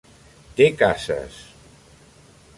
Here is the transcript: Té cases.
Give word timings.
Té 0.61 0.67
cases. 0.79 1.39